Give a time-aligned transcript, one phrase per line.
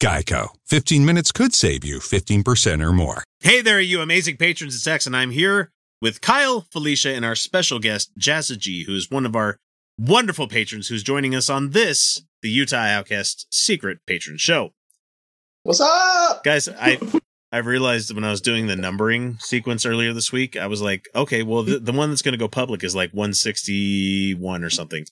[0.00, 0.50] Geico.
[0.66, 3.24] 15 minutes could save you 15% or more.
[3.40, 4.74] Hey there, you amazing patrons.
[4.74, 9.10] It's Sex, and I'm here with Kyle, Felicia, and our special guest, Jazza G, who's
[9.10, 9.56] one of our
[9.98, 14.72] wonderful patrons who's joining us on this, the Utah Outcast Secret Patron Show.
[15.64, 16.44] What's up?
[16.44, 16.98] Guys, I
[17.52, 21.08] I realized when I was doing the numbering sequence earlier this week, I was like,
[21.14, 25.06] okay, well, the, the one that's going to go public is like 161 or something.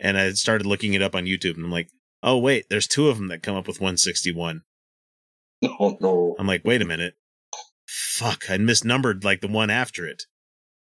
[0.00, 1.88] And I started looking it up on YouTube, and I'm like,
[2.22, 4.62] oh, wait, there's two of them that come up with 161.
[5.62, 6.36] Oh no.
[6.38, 7.14] I'm like, wait a minute.
[7.86, 10.24] Fuck, I misnumbered like the one after it.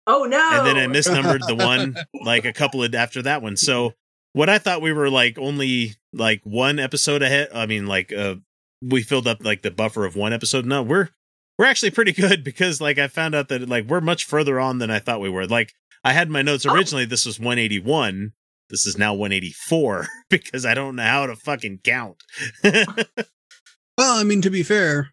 [0.07, 0.49] Oh no!
[0.53, 3.57] And then I misnumbered the one like a couple of after that one.
[3.57, 3.93] So
[4.33, 7.49] what I thought we were like only like one episode ahead.
[7.53, 8.35] I mean, like uh,
[8.81, 10.65] we filled up like the buffer of one episode.
[10.65, 11.09] No, we're
[11.57, 14.77] we're actually pretty good because like I found out that like we're much further on
[14.77, 15.45] than I thought we were.
[15.45, 17.05] Like I had my notes originally.
[17.05, 18.31] This was 181.
[18.69, 22.23] This is now 184 because I don't know how to fucking count.
[23.97, 25.09] Well, I mean, to be fair,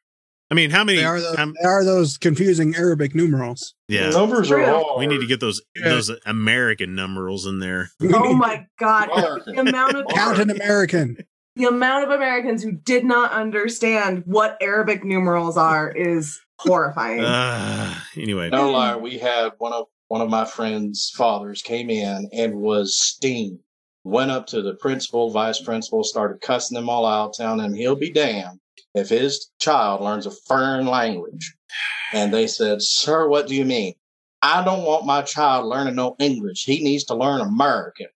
[0.51, 0.99] I mean, how many?
[0.99, 3.75] they are, those, how- they are those confusing Arabic numerals.
[3.89, 4.99] yeah, The numbers are all.
[4.99, 5.89] we need to get those Yeah.
[5.89, 7.89] those American numerals in there.
[8.03, 9.09] Oh my god!
[9.47, 11.17] The amount of Count an American.
[11.57, 17.21] the amount of Americans who did not understand what Arabic numerals are is horrifying.
[17.21, 22.29] Uh, anyway, No lie, we had one of one of my friends' fathers came in
[22.33, 23.61] and was steamed.
[24.05, 27.97] Went up to the principal, vice principal, started cussing them all out, telling them he'll
[27.97, 28.61] be damned
[28.95, 31.55] if his child learns a foreign language.
[32.13, 33.95] And they said, Sir, what do you mean?
[34.43, 36.65] I don't want my child learning no English.
[36.65, 38.09] He needs to learn American.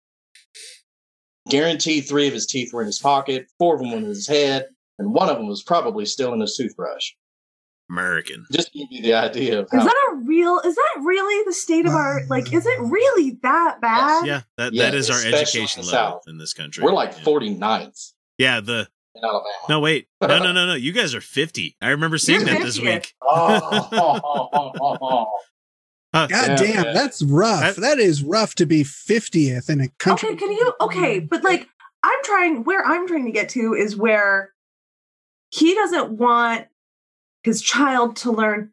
[1.49, 4.29] Guaranteed three of his teeth were in his pocket, four of them were in his
[4.29, 4.67] head,
[4.99, 7.13] and one of them was probably still in his toothbrush.
[7.91, 8.45] American.
[8.53, 10.61] Just to give you the idea of is how that a real?
[10.65, 12.23] Is that really the state of our?
[12.29, 14.27] Like, is it really that bad?
[14.27, 16.23] Yeah, that Yeah, that is our especially education in level South.
[16.29, 16.85] in this country.
[16.85, 17.25] we're like Yeah.
[17.25, 19.45] 49th Yeah, the in Alabama.
[19.69, 20.75] no wait, no no no no.
[20.75, 21.77] You guys are fifty.
[21.83, 23.15] I remember seeing You're that this week.
[26.15, 26.93] Oh, God Yeah, damn, yeah.
[26.95, 27.61] that's rough.
[27.77, 30.31] That- that is rough to be 50th in a country.
[30.31, 30.73] Okay, can you?
[30.81, 31.69] Okay, but like,
[32.03, 32.65] I'm trying.
[32.65, 34.55] Where I'm trying to get to is where
[35.51, 36.67] he doesn't want
[37.43, 38.73] his child to learn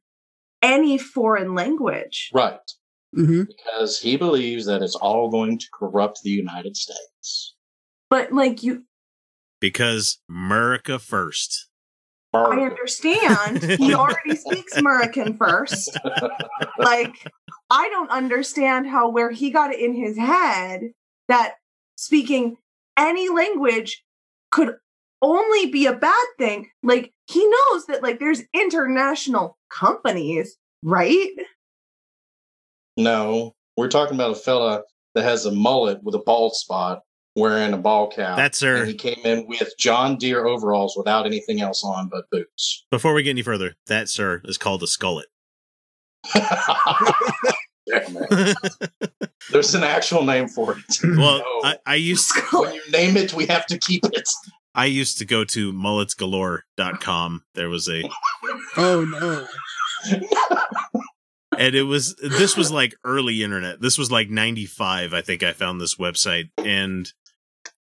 [0.65, 2.29] any foreign language.
[2.33, 2.59] right.
[3.13, 7.55] hmm Because he believes that it's all going to corrupt the United States.
[8.09, 8.83] But like, you,
[9.61, 11.67] Because America first.
[12.33, 13.63] I understand.
[13.63, 15.97] he already speaks American first.
[16.77, 17.15] like
[17.69, 20.91] I don't understand how where he got it in his head
[21.29, 21.53] that
[21.95, 22.57] speaking
[22.97, 24.03] any language
[24.51, 24.75] could
[25.25, 26.69] only be a bad thing.
[26.83, 31.29] Like he knows that like there's international companies, right?
[32.97, 34.83] No, we're talking about a fella
[35.15, 37.01] that has a mullet with a bald spot
[37.35, 38.37] wearing a ball cap.
[38.37, 38.85] That's and sir.
[38.85, 42.85] he came in with John Deere overalls without anything else on but boots.
[42.91, 45.25] Before we get any further, that sir is called a skullet.
[49.51, 50.83] There's an actual name for it.
[51.17, 51.61] well, No.
[51.63, 54.27] I, I used when you name it, we have to keep it.
[54.75, 57.43] I used to go to mulletsgalore.com.
[57.55, 58.03] There was a
[58.77, 59.47] Oh, no.
[61.57, 63.81] and it was this was like early internet.
[63.81, 67.11] This was like 95 I think I found this website and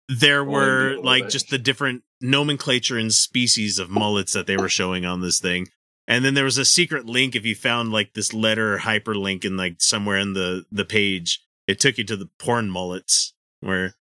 [0.07, 4.69] there were Boy, like just the different nomenclature and species of mullets that they were
[4.69, 5.67] showing on this thing.
[6.07, 9.45] And then there was a secret link if you found like this letter or hyperlink
[9.45, 13.93] in like somewhere in the the page, it took you to the porn mullets where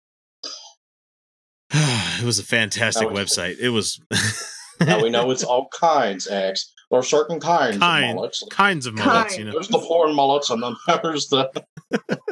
[1.73, 3.59] it was a fantastic That was- website.
[3.59, 4.01] It was
[4.81, 6.73] Now we know it's all kinds, X.
[6.91, 8.11] There are certain kinds Kind.
[8.11, 8.45] of mullets.
[8.51, 9.51] kinds of mullets, you know.
[9.53, 11.51] There's the porn mullets, and then there's the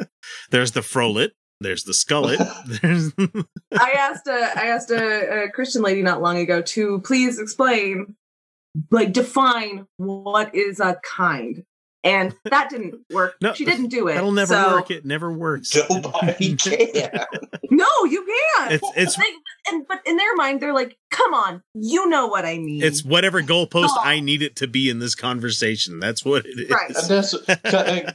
[0.51, 2.37] There's the frolet, there's the skullet,
[2.81, 3.11] there's
[3.77, 8.15] I asked a I asked a, a Christian lady not long ago to please explain,
[8.91, 11.63] like define what is a kind,
[12.03, 13.35] and that didn't work.
[13.41, 14.13] No, she didn't do it.
[14.15, 14.91] That'll never So- work.
[14.91, 15.75] It never works.
[15.89, 17.11] nobody can.
[17.69, 18.25] No, you
[18.57, 18.71] can't.
[18.73, 19.27] It's it's Like,
[19.69, 22.83] and but in their mind, they're like, Come on, you know what I mean.
[22.83, 24.01] It's whatever goalpost Oh.
[24.03, 25.99] I need it to be in this conversation.
[25.99, 26.69] That's what it is.
[26.69, 26.89] Right.
[26.95, 28.11] And that's, uh,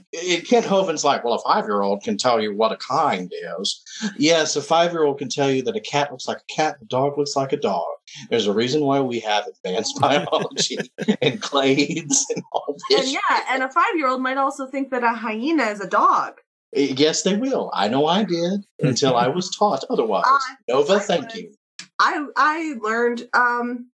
[0.47, 3.83] Kent Hovind's like, well, a five year old can tell you what a kind is.
[4.19, 6.77] Yes, a five year old can tell you that a cat looks like a cat,
[6.83, 7.85] a dog looks like a dog.
[8.31, 10.79] There's a reason why we have advanced biology
[11.23, 12.99] and clades and all this.
[12.99, 13.12] and this.
[13.12, 16.35] yeah, and a five year old might also think that a hyena is a dog.
[16.75, 17.71] Yes, they will.
[17.75, 20.25] I know I did until I was taught otherwise.
[20.27, 21.55] I- Nova, I thank was- you.
[22.02, 23.90] I I learned um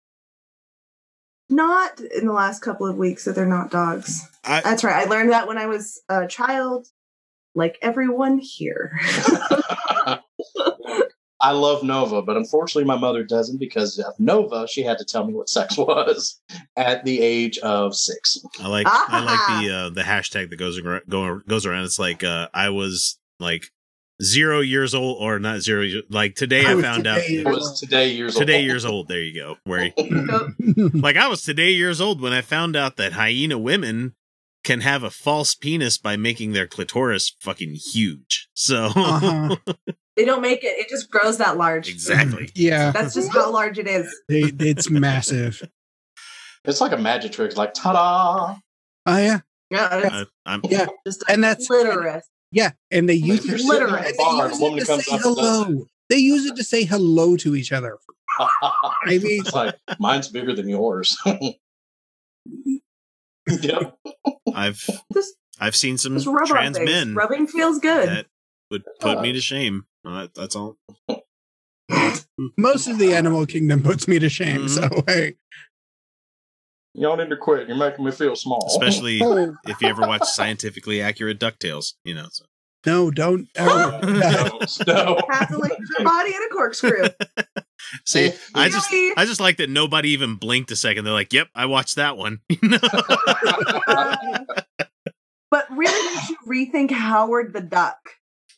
[1.48, 4.28] not in the last couple of weeks that they're not dogs.
[4.44, 5.06] I, That's right.
[5.06, 6.88] I learned that when I was a child,
[7.54, 8.98] like everyone here.
[11.40, 14.66] I love Nova, but unfortunately, my mother doesn't because of Nova.
[14.66, 16.40] She had to tell me what sex was
[16.76, 18.38] at the age of six.
[18.60, 21.84] I like I like the uh, the hashtag that goes ar- go, goes around.
[21.84, 23.70] It's like uh, I was like
[24.22, 26.02] zero years old, or not zero.
[26.08, 28.64] Like today, I I, found today out It was today years today old.
[28.64, 29.08] years old.
[29.08, 29.56] There you go.
[29.64, 29.92] Where
[30.94, 34.14] like I was today years old when I found out that hyena women
[34.62, 38.48] can have a false penis by making their clitoris fucking huge.
[38.54, 39.56] So Uh-huh.
[40.16, 41.88] they don't make it; it just grows that large.
[41.88, 42.50] exactly.
[42.54, 44.06] Yeah, That's just how large it is.
[44.28, 45.62] they, it's massive.
[46.64, 47.56] It's like a magic trick.
[47.58, 48.56] Like ta da!
[49.06, 49.40] Oh yeah,
[49.70, 52.24] Yeah, it's Uh, I'm yeah, just and that's clitoris.
[52.54, 53.60] Yeah, and they use it.
[53.62, 53.98] Literally.
[53.98, 55.86] at they use woman it to comes say up hello.
[56.08, 57.98] They use it to say hello to each other.
[58.38, 58.48] I
[59.06, 61.18] mean, it's like mine's bigger than yours.
[63.48, 63.98] yep.
[64.54, 66.88] I've Just, I've seen some rub trans things.
[66.88, 68.08] men Rubbing feels good.
[68.08, 68.26] that
[68.70, 69.86] would put me to shame.
[70.04, 70.76] Uh, that's all.
[72.56, 74.68] most of the animal kingdom puts me to shame.
[74.68, 75.34] So hey,
[76.94, 77.66] Y'all need to quit.
[77.68, 78.64] You're making me feel small.
[78.68, 82.28] Especially oh if you ever watch scientifically accurate Ducktales, you know.
[82.30, 82.44] So.
[82.86, 84.00] no, don't ever.
[84.06, 85.20] no, no.
[85.30, 87.04] Has a body and a corkscrew.
[88.06, 91.04] See, If- I just I just like that nobody even blinked a second.
[91.04, 92.78] They're like, "Yep, I watched that one." You know?
[95.50, 96.36] But really, we should
[96.74, 97.98] rethink Howard the Duck.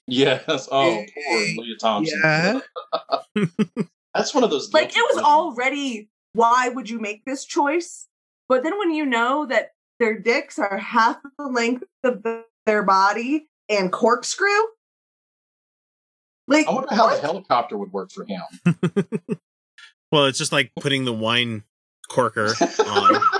[0.06, 0.68] yes.
[0.70, 1.54] Oh, Hey.
[1.56, 2.20] poor Lea Thompson.
[2.24, 2.60] Yeah.
[4.14, 4.72] That's one of those.
[4.72, 6.08] Like it was already.
[6.32, 8.06] Why would you make this choice?
[8.48, 12.82] But then when you know that their dicks are half the length of the, their
[12.82, 14.48] body and corkscrew,
[16.48, 18.42] like I wonder how the helicopter would work for him.
[20.12, 21.64] well, it's just like putting the wine
[22.08, 22.52] corker
[22.86, 23.22] on.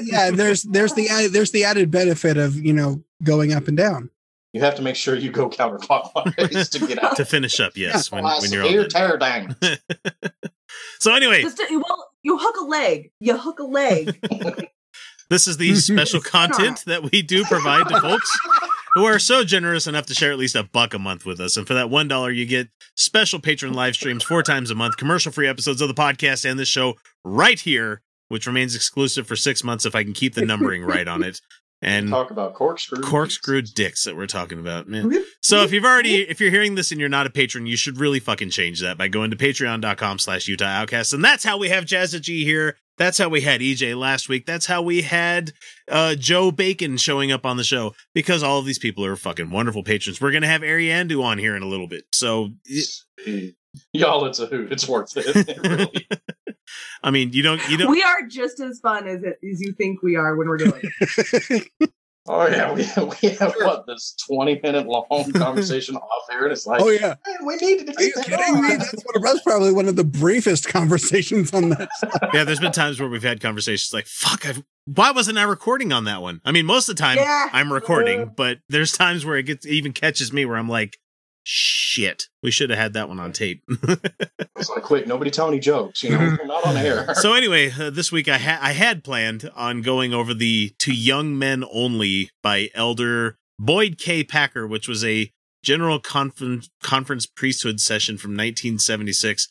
[0.00, 3.76] Yeah, there's there's the added, there's the added benefit of you know going up and
[3.76, 4.10] down.
[4.52, 7.16] You have to make sure you go counterclockwise to get out.
[7.16, 7.76] to finish up.
[7.76, 9.56] Yes, when, Ah, when you're severe all tear down.
[11.00, 13.10] So anyway, just well, you hook a leg.
[13.20, 14.18] You hook a leg.
[15.30, 18.30] this is the special content that we do provide to folks
[18.94, 21.56] who are so generous enough to share at least a buck a month with us.
[21.56, 24.96] And for that one dollar, you get special patron live streams four times a month,
[24.96, 26.94] commercial free episodes of the podcast and the show
[27.24, 31.06] right here, which remains exclusive for six months if I can keep the numbering right
[31.06, 31.40] on it.
[31.82, 33.02] And Talk about corkscrew.
[33.02, 35.12] corkscrew dicks that we're talking about, man.
[35.42, 37.98] So if you've already, if you're hearing this and you're not a patron, you should
[37.98, 41.12] really fucking change that by going to patreon.com slash Utah Outcasts.
[41.12, 42.78] And that's how we have Jazza G here.
[42.96, 44.46] That's how we had EJ last week.
[44.46, 45.52] That's how we had
[45.90, 49.50] uh, Joe Bacon showing up on the show because all of these people are fucking
[49.50, 50.20] wonderful patrons.
[50.20, 52.04] We're going to have Ariandu on here in a little bit.
[52.12, 53.54] So, it-
[53.92, 54.70] Y'all, it's a hoot.
[54.70, 55.58] It's worth it.
[55.64, 56.06] really.
[57.02, 59.72] I mean, you don't, you don't, we are just as fun as it as you
[59.72, 61.68] think we are when we're doing it.
[62.26, 62.86] Oh yeah, we
[63.20, 67.16] we have what this twenty minute long conversation off air, and it's like, Oh yeah,
[67.26, 68.76] man, we needed to are you keep that kidding me?
[68.76, 71.90] That's what that's probably one of the briefest conversations on that.
[72.32, 75.92] yeah, there's been times where we've had conversations like, fuck, I've, why wasn't I recording
[75.92, 76.40] on that one?
[76.46, 77.50] I mean, most of the time Yeah.
[77.52, 80.96] I'm recording, but there's times where it gets even catches me where I'm like,
[81.44, 83.62] shit, we should have had that one on tape.
[84.56, 86.02] It's like, quick, nobody tell any jokes.
[86.02, 87.12] You know, we're not on air.
[87.16, 90.94] so anyway, uh, this week I had I had planned on going over the "To
[90.94, 94.24] Young Men Only" by Elder Boyd K.
[94.24, 95.30] Packer, which was a
[95.62, 99.48] general conference conference priesthood session from 1976,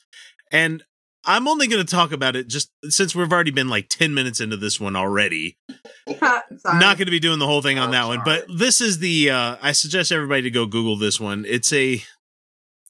[0.51, 0.83] and
[1.25, 4.41] I'm only going to talk about it just since we've already been like 10 minutes
[4.41, 5.57] into this one already.
[6.19, 6.41] Sorry.
[6.65, 8.99] Not going to be doing the whole thing on Oh, that one, but this is
[8.99, 9.29] the.
[9.29, 11.45] Uh, I suggest everybody to go Google this one.
[11.47, 12.03] It's a,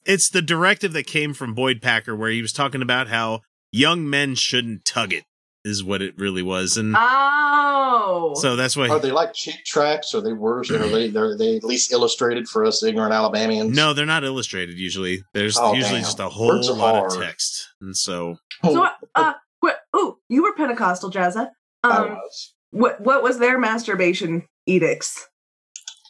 [0.04, 4.08] it's the directive that came from Boyd Packer, where he was talking about how young
[4.08, 5.24] men shouldn't tug it,
[5.64, 8.88] is what it really was, and oh, so that's why.
[8.88, 10.14] Are they like cheap tracks?
[10.14, 10.70] Or they worse?
[10.70, 11.08] Are they?
[11.16, 13.74] Are they at least illustrated for us ignorant Alabamians?
[13.74, 15.22] No, they're not illustrated usually.
[15.32, 16.04] There's Oh, usually damn.
[16.04, 19.78] just a whole Words are lot of text, and so so uh, what?
[19.92, 21.50] Oh, you were Pentecostal, Jazza.
[21.82, 22.54] I Um, was.
[22.70, 25.26] what what was their masturbation edicts?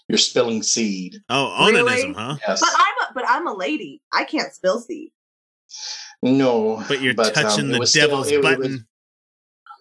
[0.08, 1.16] You're spilling seed.
[1.30, 2.02] oh, Really?
[2.02, 2.36] onanism, huh?
[2.46, 2.60] Yes.
[2.60, 4.02] But I'm a but I'm a lady.
[4.12, 5.10] I can't spill seed.
[6.22, 8.86] No, but you're um, touching it the was still- devil's it- it was- button.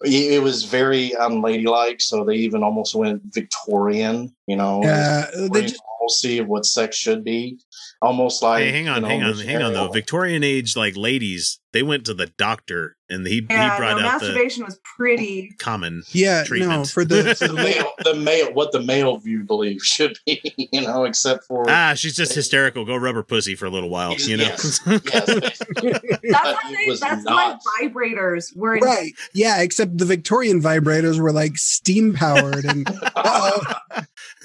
[0.04, 4.36] It was very unladylike, so they even almost went Victorian.
[4.48, 7.58] You know, Uh, they Victorian just, normalcy of what sex should be,
[8.02, 8.64] almost like.
[8.64, 9.74] hey, hang on, you know, hang on, hang on.
[9.74, 9.88] Though.
[9.88, 14.06] Victorian age, like ladies, they went to the doctor, and he Yeah, he brought no,
[14.08, 15.52] out the masturbation was pretty.
[15.60, 16.04] common.
[16.12, 16.90] yeah, no, treatment.
[16.90, 20.42] for the, for the the male, the male, what the male view believes should be,
[20.74, 22.84] you know, except for Ah, she's just hysterical.
[22.84, 24.44] Go rub her pussy for a little while, you know.
[24.44, 24.82] Yes.
[24.88, 25.02] yes.
[25.06, 29.14] That's But why, they, that's not- why vibrators were in right.
[29.34, 32.86] Yeah, except the Victorian vibrators were like steam powered and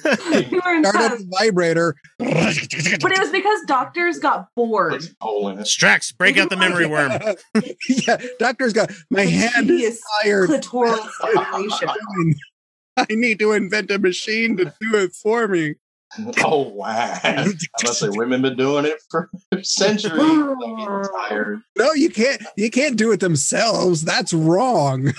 [0.04, 1.94] uh-oh, they were start up the vibrator.
[2.18, 4.92] But it was because doctors got bored.
[4.92, 5.62] Puts a hole in it.
[5.66, 7.12] Strax, break out the memory worm.
[7.88, 10.50] yeah, doctor's got my hand is Tedious tired.
[10.50, 12.34] clitoral stimulation.
[12.96, 15.74] I need to invent a machine to do it for me.
[16.42, 17.18] Oh wow!
[17.22, 17.52] I
[17.84, 19.30] must say, women been doing it for
[19.62, 20.18] centuries.
[21.28, 21.60] Tired.
[21.76, 22.42] No, you can't.
[22.56, 24.02] You can't do it themselves.
[24.04, 25.12] That's wrong.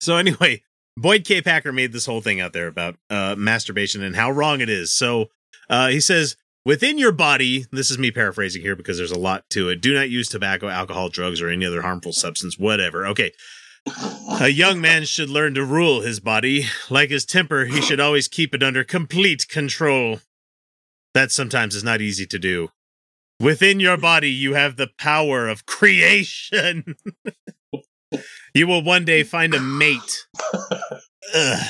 [0.00, 0.62] So anyway,
[0.96, 1.40] Boyd K.
[1.40, 4.92] Packer made this whole thing out there about uh, masturbation and how wrong it is.
[4.92, 5.30] So
[5.70, 9.48] uh, he says, within your body, this is me paraphrasing here because there's a lot
[9.50, 9.80] to it.
[9.80, 13.06] Do not use tobacco, alcohol, drugs, or any other harmful substance, whatever.
[13.06, 13.32] Okay.
[14.40, 16.66] A young man should learn to rule his body.
[16.88, 20.20] Like his temper, he should always keep it under complete control.
[21.14, 22.68] That sometimes is not easy to do.
[23.40, 26.96] Within your body, you have the power of creation.
[28.54, 30.26] you will one day find a mate.
[31.34, 31.66] Ugh.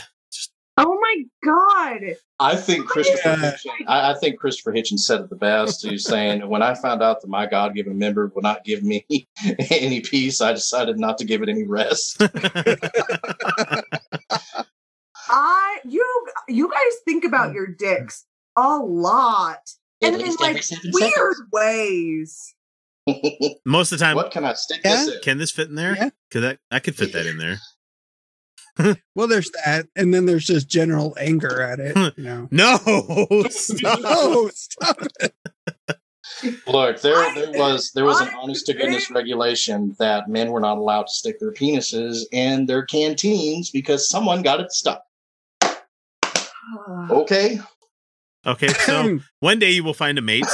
[0.79, 2.17] Oh my god!
[2.41, 3.53] I think Christopher Yeah.
[3.53, 5.87] Hitchens, I, I think Christopher Hitchens said it the best.
[5.87, 9.05] He's saying, "When I found out that my God-given member would not give me
[9.71, 12.23] any peace, I decided not to give it any rest."
[15.29, 18.25] I you you guys think about your dicks
[18.57, 19.71] a lot,
[20.01, 22.55] and in like weird ways.
[23.65, 25.05] Most of the time, what can I stick Yeah.
[25.05, 25.21] this in?
[25.23, 25.97] can this fit in there?
[25.97, 26.11] Yeah.
[26.31, 27.59] Could that I could fit that in there.
[29.15, 31.95] Well, there's that, and then there's just general anger at it.
[32.17, 32.49] You know.
[32.51, 32.79] No,
[33.51, 34.01] stop.
[34.01, 35.35] No, stop it.
[36.67, 40.79] Look, there there was there was an honest to goodness regulation that men were not
[40.79, 45.03] allowed to stick their penises in their canteens because someone got it stuck.
[47.11, 47.59] Okay.
[48.47, 50.47] Okay, so one day you will find a mate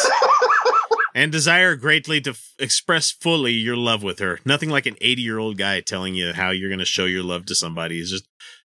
[1.18, 4.38] and desire greatly to f- express fully your love with her.
[4.44, 7.25] Nothing like an 80 year old guy telling you how you're going to show your
[7.25, 7.98] love to somebody.
[7.98, 8.28] It's just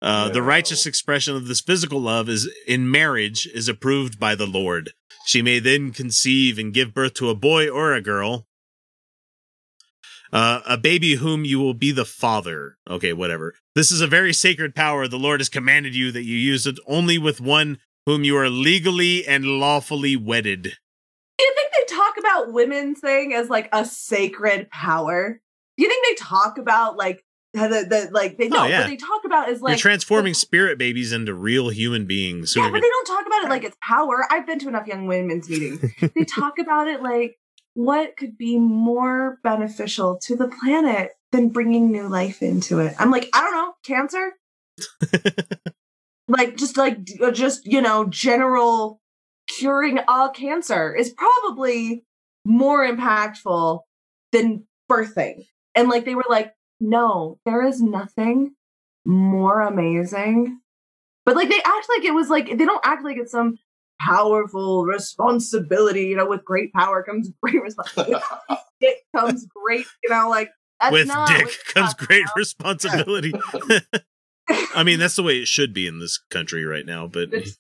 [0.00, 4.46] uh, the righteous expression of this physical love is in marriage is approved by the
[4.46, 4.92] Lord.
[5.26, 8.46] She may then conceive and give birth to a boy or a girl.
[10.32, 12.78] Uh, a baby whom you will be the father.
[12.88, 13.54] Okay, whatever.
[13.74, 15.06] This is a very sacred power.
[15.06, 18.48] The Lord has commanded you that you use it only with one whom you are
[18.48, 20.62] legally and lawfully wedded.
[21.40, 25.40] Do you think they talk about women's thing as like a sacred power?
[25.76, 27.24] Do you think they talk about like
[27.56, 28.80] how the, the like they Oh, know yeah.
[28.80, 32.54] what they talk about is like You're transforming spirit babies into real human beings.
[32.56, 34.24] Yeah, but they don't talk about it like it's power.
[34.30, 35.80] I've been to enough young women's meetings.
[36.14, 37.36] they talk about it like
[37.74, 42.94] what could be more beneficial to the planet than bringing new life into it.
[42.98, 44.32] I'm like, I don't know, cancer.
[46.28, 48.99] like just like uh, just you know general
[49.58, 52.04] curing all cancer is probably
[52.44, 53.80] more impactful
[54.32, 55.46] than birthing.
[55.74, 58.54] And like they were like, no, there is nothing
[59.04, 60.60] more amazing.
[61.26, 63.58] But like they act like it was like they don't act like it's some
[64.00, 66.04] powerful responsibility.
[66.06, 68.24] You know, with great power comes great responsibility.
[68.80, 69.86] it comes great.
[70.02, 72.36] You know, like that's with not dick what comes great about.
[72.36, 73.32] responsibility.
[74.74, 77.06] I mean, that's the way it should be in this country right now.
[77.06, 77.58] But It's-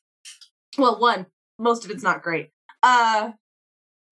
[0.78, 1.26] well, one,
[1.60, 2.50] most of it's not great.
[2.82, 3.32] Uh,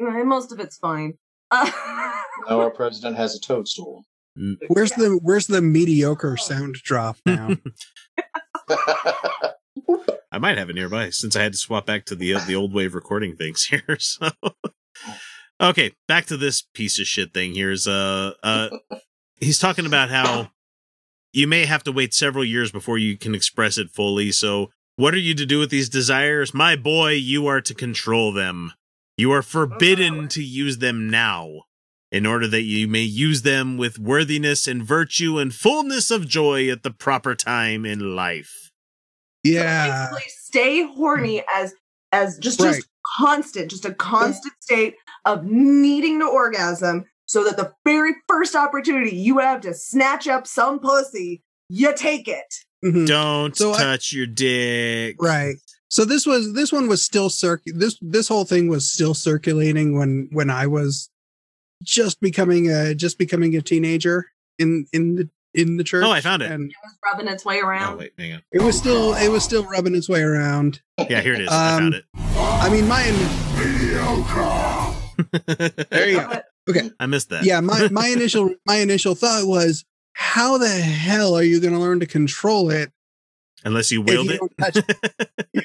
[0.01, 1.15] eh, most of it's fine.
[1.51, 1.71] Uh,
[2.49, 4.05] Now our president has a toadstool.
[4.69, 7.57] Where's the Where's the mediocre sound drop now?
[10.31, 12.73] I might have it nearby since I had to swap back to the the old
[12.73, 13.99] wave recording things here.
[13.99, 14.31] So,
[15.61, 17.55] okay, back to this piece of shit thing.
[17.55, 18.69] Here's uh uh,
[19.41, 20.51] he's talking about how
[21.33, 24.31] you may have to wait several years before you can express it fully.
[24.33, 27.13] So, what are you to do with these desires, my boy?
[27.13, 28.73] You are to control them.
[29.17, 31.63] You are forbidden to use them now.
[32.11, 36.71] In order that you may use them with worthiness and virtue and fullness of joy
[36.71, 38.71] at the proper time in life.
[39.45, 41.75] Yeah, basically stay horny as
[42.11, 42.77] as just Right.
[42.77, 42.89] just
[43.19, 44.95] constant, just a constant state
[45.27, 50.47] of needing to orgasm, so that the very first opportunity you have to snatch up
[50.47, 52.65] some pussy, you take it.
[52.85, 53.07] Mhm.
[53.07, 55.17] Don't So I- touch your dick.
[55.21, 55.57] right.
[55.91, 57.63] So this was this one was still circ.
[57.67, 61.09] This this whole thing was still circulating when when I was
[61.83, 64.27] just becoming a just becoming a teenager
[64.59, 66.05] in in the in the church.
[66.05, 66.51] Oh, I found it.
[66.53, 67.95] And It was rubbing its way around.
[67.95, 68.43] Oh wait, hang on.
[68.53, 70.83] it was still it was still rubbing its way around.
[71.09, 71.49] Yeah, here it is.
[71.49, 72.05] I Um, found it.
[72.15, 73.03] I mean, my
[75.91, 76.41] there you go.
[76.69, 77.45] Okay, I missed that.
[77.45, 79.85] yeah, my my initial my initial thought was,
[80.21, 82.91] how the hell are you going to learn to control it
[83.65, 84.41] Unless you if you it.
[85.55, 85.65] don't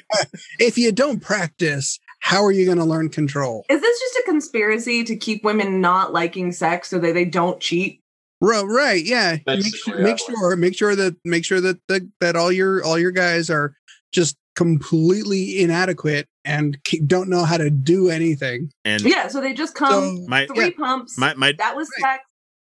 [0.60, 1.98] if you don't practice?
[2.20, 3.64] How are you going to learn control?
[3.68, 7.60] Is this just a conspiracy to keep women not liking sex so that they don't
[7.60, 8.00] cheat?
[8.40, 9.36] Right, right, yeah.
[9.46, 12.98] Make, sure, make sure, make sure that make sure that that, that all your all
[12.98, 13.74] your guys are
[14.12, 18.70] just completely inadequate and ke- don't know how to do anything.
[18.84, 20.70] and Yeah, so they just come So my three yeah.
[20.76, 21.18] pumps.
[21.18, 22.12] my my that was Right.
[22.12, 22.24] sex.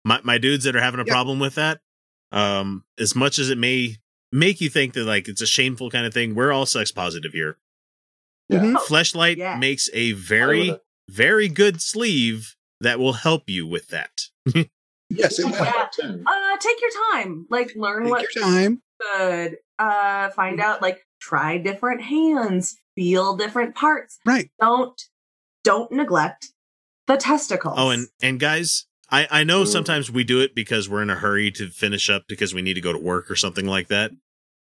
[0.04, 1.12] My, my dudes that are having a Yeah.
[1.12, 1.80] problem with that
[2.32, 3.96] um as much as it may
[4.32, 7.32] make you think that like it's a shameful kind of thing we're all sex positive
[7.32, 7.56] here
[8.48, 8.60] Yeah.
[8.60, 8.76] Mhm.
[8.86, 9.56] fleshlight Yeah.
[9.56, 10.78] makes a very
[11.10, 14.22] very good sleeve that will help you with that
[15.10, 15.52] Yes, it will.
[15.52, 15.86] Yeah.
[16.26, 17.46] Uh, take your time.
[17.50, 18.82] Like learn Take what your time.
[19.12, 19.58] good.
[19.78, 20.80] Uh, find out.
[20.80, 22.76] Like try different hands.
[22.96, 24.18] Feel different parts.
[24.24, 24.50] Right.
[24.60, 25.00] Don't
[25.62, 26.48] don't neglect
[27.06, 27.74] the testicles.
[27.76, 29.66] oh and and guys i i know Ooh.
[29.66, 32.74] sometimes we do it because we're in a hurry to finish up because we need
[32.74, 34.10] to go to work or something like that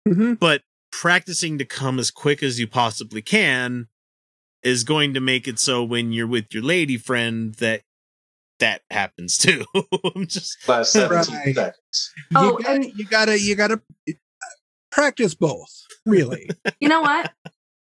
[0.09, 0.63] hmm but
[0.93, 3.89] practicing to come as quick as you possibly can
[4.63, 7.83] is going to make it so when you're with your lady friend that
[8.59, 9.65] that happens too
[10.15, 11.55] i'm just Last 17 Right.
[11.55, 12.13] seconds.
[12.35, 13.81] Oh, you, gotta, and- you gotta you gotta
[14.91, 15.71] practice both.
[16.07, 16.49] Really.
[16.81, 17.33] you know what?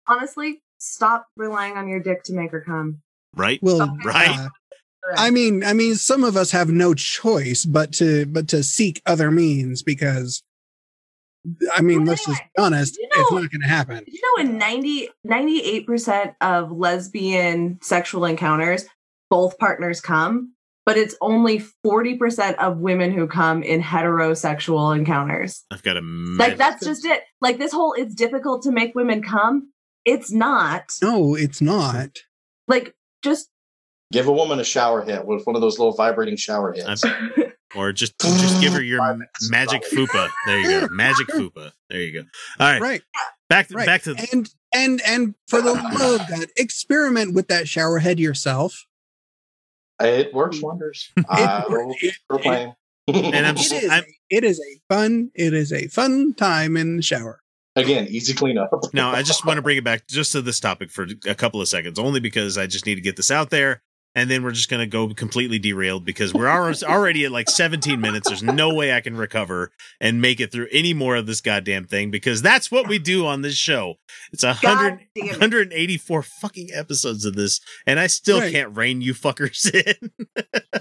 [0.08, 3.02] Honestly, stop relying on your dick to make her come.
[3.36, 3.94] right Well, Okay.
[4.06, 4.30] Right.
[4.40, 4.50] uh,
[5.18, 9.02] I mean, I mean, some of us have no choice but to but to seek
[9.06, 10.42] other means because,
[11.74, 14.04] I mean, Well, let's just be honest, you it's know- not going to happen.
[14.08, 18.86] you know, in 90, 98% of lesbian sexual encounters,
[19.30, 20.54] both partners come,
[20.86, 25.66] but it's only 40% of women who come in heterosexual encounters.
[25.72, 27.22] i've got a Like, that's just it.
[27.42, 29.72] Like, this whole it's difficult to make women come.
[30.04, 30.86] It's not.
[31.02, 32.10] No, it's not.
[32.68, 33.50] Like, just
[34.16, 37.04] Give a woman a shower head with one of those little vibrating shower heads.
[37.76, 39.50] or just just give her your Five m- minutes.
[39.52, 42.20] magic fupa there you go magic fupa there you go
[42.60, 43.02] all right, Right.
[43.50, 43.86] back to Right.
[43.86, 48.18] back to And and and for the love of God, experiment with that shower head
[48.18, 48.86] yourself.
[50.02, 51.12] It works wonders.
[51.30, 52.74] I wor- will it- uh, proclaim.
[53.08, 56.78] And I'm It s- is, I'm- it is a fun it is a fun time
[56.78, 57.42] in the shower.
[57.78, 58.70] Again, easy cleanup.
[58.94, 61.60] now i just want to bring it back just to this topic for a couple
[61.60, 63.82] of seconds only because i just need to get this out there
[64.16, 66.48] and then we're just going to go completely derailed because we're
[66.84, 70.68] already at like 17 minutes there's no way i can recover and make it through
[70.72, 73.96] any more of this goddamn thing because that's what we do on this show
[74.32, 75.32] it's hundred it.
[75.32, 78.52] 184 fucking episodes of this and i still Right.
[78.52, 80.12] can't rein you fuckers in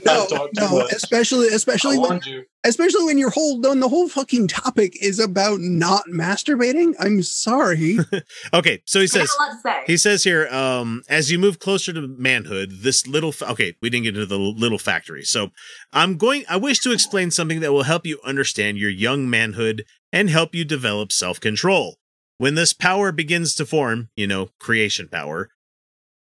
[0.05, 2.45] No, no, especially especially when you.
[2.65, 6.95] especially when your whole when the whole fucking topic is about not masturbating.
[7.01, 7.99] I'm sorry.
[8.55, 9.83] okay so he says a lot to say.
[9.87, 13.91] He says here, um, as you move closer to manhood, this little, fa- okay, we
[13.91, 15.23] didn't get into the little factory.
[15.23, 15.51] So
[15.93, 19.85] I'm going, I wish to explain something that will help you understand your young manhood
[20.13, 21.99] and help you develop self control.
[22.39, 25.51] When this power begins to form, you know, creation power,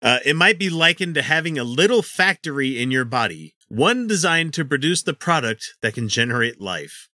[0.02, 4.52] uh, it might be likened to having a little factory in your body, one designed
[4.54, 7.08] to produce the product that can generate life.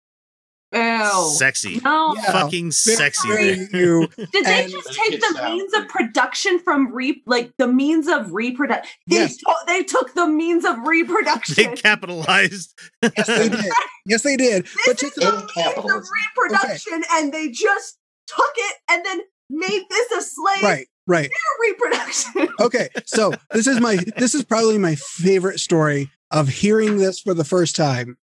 [0.73, 1.31] Ew.
[1.37, 1.79] Sexy.
[1.83, 2.13] No.
[2.15, 2.31] Yeah.
[2.31, 3.27] Fucking sexy.
[3.27, 4.09] Very Did
[4.45, 8.91] they just take the sounds means of production from re like the means of reproduction?
[9.07, 9.37] They, Yes.
[9.37, 11.55] to- they took the means of reproduction.
[11.55, 12.73] They capitalized.
[13.01, 13.65] Yes, they did.
[14.05, 14.65] Yes, they did.
[14.85, 16.03] But this is check the this In means of capitalism.
[16.37, 21.29] reproduction, and they just took it and then made this a slave right, right.
[21.61, 22.47] reproduction.
[22.61, 27.33] Okay, so this is my this is probably my favorite story of hearing this for
[27.33, 28.17] the first time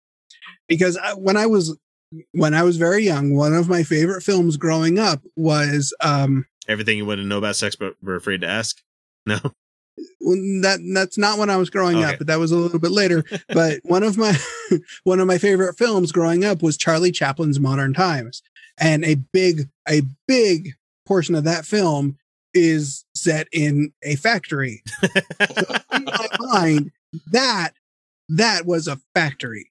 [0.69, 1.79] because I, when I was
[2.33, 6.97] when I was very young, one of my favorite films growing up was um Everything
[6.99, 8.81] you want to know about sex, but we're afraid to ask.
[9.27, 9.39] No.
[10.63, 12.13] that that's not when I was growing Okay.
[12.15, 13.23] up, but that was a little bit later.
[13.49, 14.35] but one of my
[15.05, 18.43] one of my favorite films growing up was Charlie Chaplin's Modern Times,
[18.79, 20.71] and a big a big
[21.07, 22.17] portion of that film
[22.55, 24.83] is set in a factory.
[25.93, 26.91] in my mind,
[27.31, 27.73] that
[28.31, 29.71] that was a factory.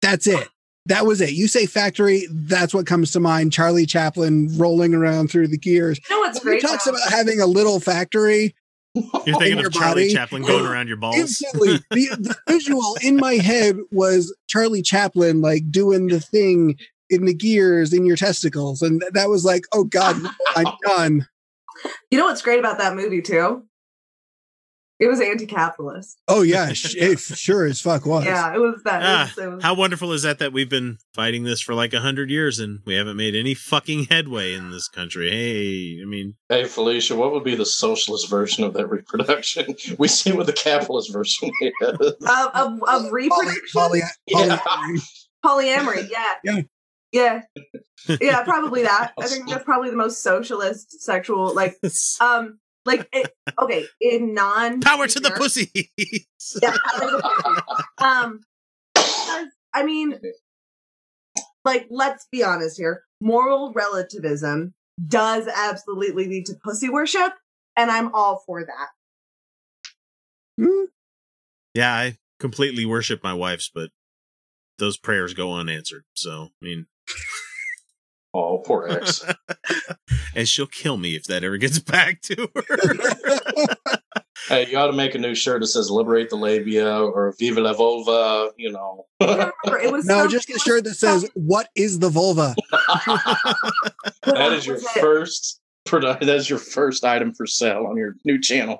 [0.00, 0.48] That's it.
[0.86, 1.32] That was it.
[1.32, 3.52] You say factory, that's what comes to mind.
[3.52, 5.98] Charlie Chaplin rolling around through the gears.
[6.08, 6.92] You know what's When he talks though?
[6.92, 8.54] about having a little factory,
[8.94, 10.14] You're thinking your of Charlie body.
[10.14, 11.16] Chaplin going around your balls.
[11.16, 16.78] instantly the, the visual in my head was Charlie Chaplin like doing the thing
[17.10, 20.16] in the gears in your testicles, and that was like, oh god,
[20.56, 21.26] I'm done.
[22.10, 23.64] You know what's great about that movie too?
[24.98, 26.22] It was anti-capitalist.
[26.26, 28.24] Oh yeah, sh- it sure as fuck was.
[28.24, 29.02] Yeah, it was that.
[29.04, 31.74] Ah, it was, it was, how wonderful is that that we've been fighting this for
[31.74, 35.30] like a hundred years and we haven't made any fucking headway in this country.
[35.30, 39.74] Hey, I mean, Hey Felicia, what would be the socialist version of that reproduction?
[39.98, 41.72] We see what the capitalist version is.
[41.82, 42.12] of, of,
[42.54, 44.58] of Poly, reproduction, poly, Yeah.
[44.58, 45.00] polyamory.
[45.44, 46.08] polyamory.
[46.10, 46.60] Yeah, Yeah.
[47.12, 47.42] yeah,
[48.20, 48.42] yeah.
[48.44, 49.12] Probably that.
[49.18, 51.54] I think that's probably the most socialist sexual.
[51.54, 51.76] Like,
[52.20, 55.70] um, like it, okay, in non power to the pussy.
[56.62, 57.84] Yeah, power to the pussy.
[57.98, 58.40] um
[58.94, 60.18] because, i mean
[61.64, 64.72] like let's be honest here moral relativism
[65.06, 67.32] does absolutely lead to pussy worship
[67.76, 68.88] and i'm all for that
[70.58, 70.84] Hmm.
[71.74, 73.90] yeah, I completely worship my wife's, but
[74.78, 76.04] those prayers go unanswered.
[76.14, 76.86] So, I mean,
[78.38, 79.24] Oh, poor ex.
[80.34, 83.96] and she'll kill me if that ever gets back to her.
[84.48, 87.60] hey, you ought to make a new shirt that says "Liberate the Labia" or "Viva
[87.60, 89.06] la Vulva." You know.
[89.20, 92.54] It was No, some- just it a shirt that says "What is the vulva?"
[94.24, 95.60] that is your first.
[95.88, 98.76] produ- That's your first item for sale on your new channel.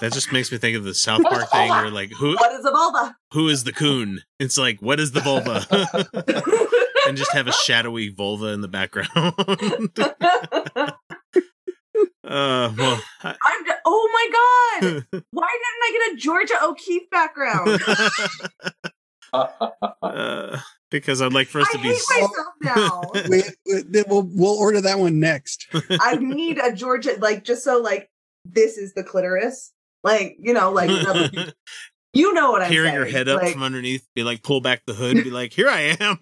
[0.00, 2.62] that just makes me think of the South Park thing where like who what is
[2.64, 4.20] the vulva who is the coon?
[4.38, 5.64] It's like what is the vulva?
[7.08, 9.10] And just have a shadowy vulva in the background.
[12.22, 17.80] uh well I- I'm oh my god why didn't i get a georgia o'keeffe background
[20.02, 20.58] uh,
[20.90, 22.30] because I'd like for us i to be hate myself
[22.62, 25.66] now we, we, we'll we'll order that one next.
[26.00, 28.10] I need a Georgia, like just so like
[28.44, 30.90] this is the clitoris, like you know, like
[32.12, 32.94] you know what I'm peering saying.
[32.96, 35.68] your head up like, from underneath, be like, pull back the hood, be like, here
[35.68, 36.18] I am.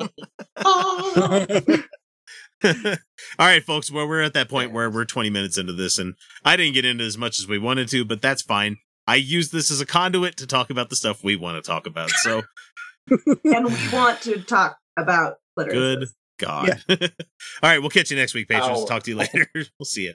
[3.38, 3.90] All right, folks.
[3.90, 6.84] Well, we're at that point where we're 20 minutes into this, and I didn't get
[6.84, 8.78] into as much as we wanted to, but that's fine.
[9.06, 11.86] I use this as a conduit to talk about the stuff we want to talk
[11.86, 12.10] about.
[12.10, 12.42] So,
[13.10, 15.74] and we want to talk about clitoris.
[15.74, 16.82] good God.
[16.90, 16.98] All
[17.62, 18.82] right, we'll catch you next week, patrons.
[18.82, 18.84] Ow.
[18.86, 19.48] Talk to you later.
[19.54, 20.14] we'll see you.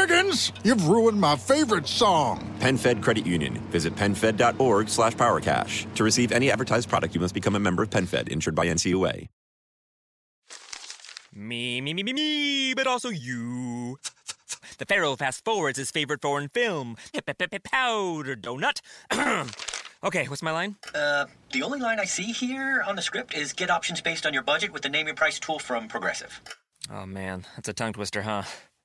[0.31, 2.55] Figgins, you've ruined my favorite song.
[2.59, 3.55] PenFed Credit Union.
[3.71, 5.93] Visit penfed.org slash powercash.
[5.95, 9.27] To receive any advertised product, you must become a member of PenFed, insured by NCUA.
[11.33, 13.97] Me, me, me, me, me, but also you.
[14.77, 16.97] The Pharaoh fast forwards his favorite foreign film,
[17.63, 18.81] Powder Donut.
[20.03, 20.75] okay, what's my line?
[20.93, 24.33] Uh, the only line I see here on the script is get options based on
[24.33, 26.41] your budget with the name your price tool from Progressive.
[26.91, 28.43] Oh man, that's a tongue twister, huh?